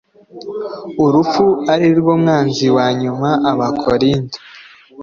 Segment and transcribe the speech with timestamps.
[1.05, 4.39] urupfu ari rwo mwanzi wa nyuma Abakorinto